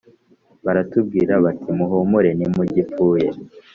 [0.65, 3.27] baratubwira bati Muhumure ntimugipfuye